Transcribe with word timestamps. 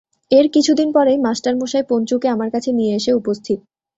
এর 0.31 0.45
কিছুদিন 0.53 0.89
পরেই 0.93 1.19
মাস্টারমশায় 1.19 1.85
পঞ্চুকে 1.89 2.27
আমার 2.29 2.49
কাছে 2.51 2.69
নিয়ে 2.71 2.93
এসে 2.95 3.11
উপস্থিত। 3.13 3.59